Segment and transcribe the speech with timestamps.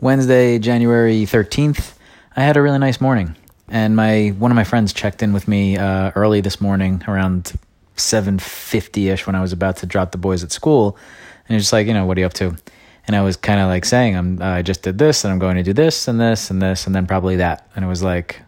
[0.00, 1.94] Wednesday, January 13th,
[2.36, 3.34] I had a really nice morning.
[3.68, 7.58] And my one of my friends checked in with me uh, early this morning around
[7.96, 10.96] 7.50ish when I was about to drop the boys at school.
[11.40, 12.56] And he was just like, you know, what are you up to?
[13.06, 15.38] And I was kind of like saying, I'm, uh, I just did this and I'm
[15.38, 17.68] going to do this and this and this and then probably that.
[17.74, 18.42] And it was like,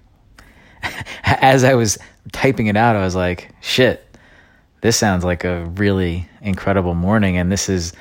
[1.25, 1.99] as I was
[2.33, 4.05] typing it out, I was like, shit,
[4.83, 7.39] this sounds like a really incredible morning.
[7.39, 7.95] And this is,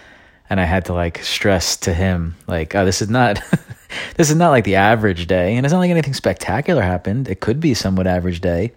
[0.49, 3.41] and I had to like stress to him, like, oh, this is not,
[4.15, 5.55] this is not like the average day.
[5.55, 7.27] And it's not like anything spectacular happened.
[7.27, 8.71] It could be somewhat average day.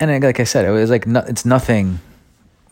[0.00, 2.00] And like I said, it was like, no, it's nothing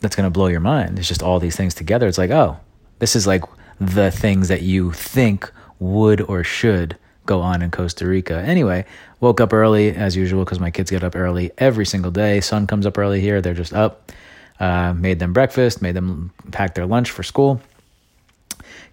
[0.01, 0.99] that's going to blow your mind.
[0.99, 2.07] It's just all these things together.
[2.07, 2.59] It's like, oh,
[2.99, 3.43] this is like
[3.79, 8.35] the things that you think would or should go on in Costa Rica.
[8.35, 8.85] Anyway,
[9.19, 12.41] woke up early as usual because my kids get up early every single day.
[12.41, 13.41] Sun comes up early here.
[13.41, 14.11] They're just up.
[14.59, 17.61] Uh, made them breakfast, made them pack their lunch for school.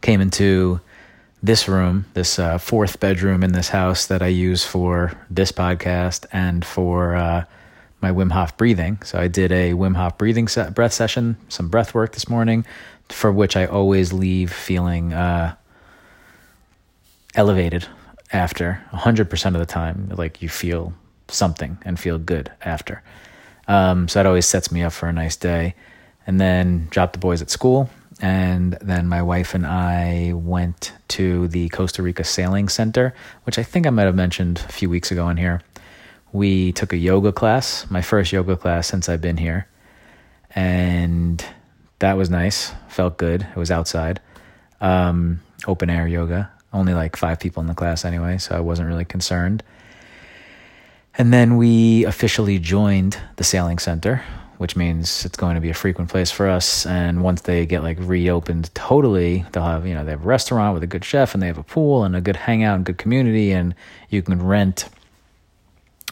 [0.00, 0.80] Came into
[1.42, 6.26] this room, this uh, fourth bedroom in this house that I use for this podcast
[6.32, 7.44] and for uh,
[8.00, 9.00] my Wim Hof breathing.
[9.02, 12.64] So I did a Wim Hof breathing set, breath session, some breath work this morning,
[13.08, 15.54] for which I always leave feeling uh,
[17.34, 17.86] elevated
[18.32, 20.10] after 100% of the time.
[20.14, 20.92] Like you feel
[21.28, 23.02] something and feel good after.
[23.70, 25.76] Um, so that always sets me up for a nice day.
[26.26, 27.88] And then dropped the boys at school.
[28.20, 33.62] And then my wife and I went to the Costa Rica Sailing Center, which I
[33.62, 35.62] think I might have mentioned a few weeks ago in here.
[36.32, 39.68] We took a yoga class, my first yoga class since I've been here.
[40.54, 41.44] And
[42.00, 42.72] that was nice.
[42.88, 43.42] Felt good.
[43.42, 44.20] It was outside.
[44.80, 46.50] Um, open air yoga.
[46.72, 49.62] Only like five people in the class anyway, so I wasn't really concerned.
[51.20, 54.24] And then we officially joined the sailing center,
[54.56, 56.86] which means it's going to be a frequent place for us.
[56.86, 60.72] And once they get like reopened totally, they'll have, you know, they have a restaurant
[60.72, 62.96] with a good chef and they have a pool and a good hangout and good
[62.96, 63.52] community.
[63.52, 63.74] And
[64.08, 64.88] you can rent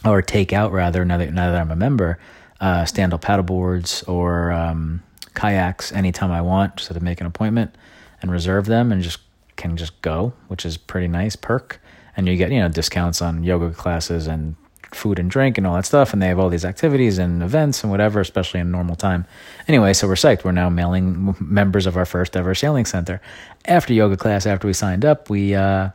[0.05, 2.19] or take out rather, now that, now that I'm a member,
[2.61, 5.01] uh, stand up paddleboards or um,
[5.33, 7.73] kayaks anytime I want, so to make an appointment
[8.21, 9.17] and reserve them and just
[9.55, 11.81] can just go, which is pretty nice perk.
[12.15, 14.55] And you get, you know, discounts on yoga classes and
[14.91, 16.13] food and drink and all that stuff.
[16.13, 19.25] And they have all these activities and events and whatever, especially in normal time.
[19.67, 20.43] Anyway, so we're psyched.
[20.43, 23.21] We're now mailing members of our first ever sailing center.
[23.65, 25.89] After yoga class, after we signed up, we, uh,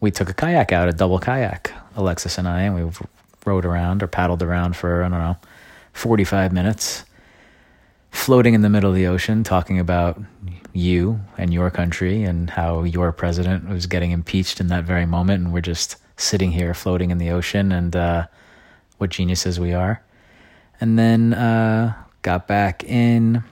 [0.00, 2.90] we took a kayak out, a double kayak, Alexis and I, and we
[3.44, 5.36] rode around or paddled around for, I don't know,
[5.92, 7.04] 45 minutes,
[8.10, 10.20] floating in the middle of the ocean, talking about
[10.72, 15.44] you and your country and how your president was getting impeached in that very moment.
[15.44, 18.26] And we're just sitting here floating in the ocean and uh,
[18.98, 20.02] what geniuses we are.
[20.80, 23.42] And then uh, got back in,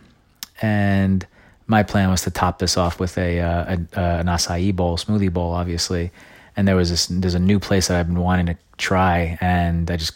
[0.61, 1.27] and
[1.67, 4.97] my plan was to top this off with a, uh, a uh, an acai bowl,
[4.97, 6.11] smoothie bowl, obviously.
[6.57, 9.91] And there was this, there's a new place that I've been wanting to try, and
[9.91, 10.15] I just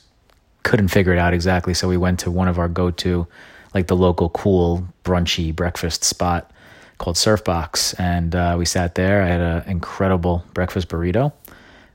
[0.65, 1.75] couldn't figure it out exactly.
[1.75, 3.27] So we went to one of our go to,
[3.73, 6.51] like the local cool brunchy breakfast spot
[6.99, 9.23] called Surfbox, and uh, we sat there.
[9.23, 11.33] I had an incredible breakfast burrito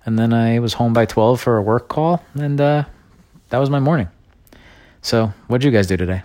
[0.05, 2.85] and then I was home by 12 for a work call, and uh,
[3.49, 4.09] that was my morning.
[5.01, 6.23] So, what'd you guys do today?